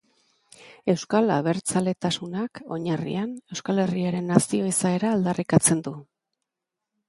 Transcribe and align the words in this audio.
Euskal 0.93 1.33
abertzaletasunak, 1.35 2.63
oinarrian, 2.77 3.37
Euskal 3.57 3.85
Herriaren 3.87 4.35
nazio 4.37 4.73
izaera 4.75 5.15
aldarrikatzen 5.19 5.89
du. 5.91 5.99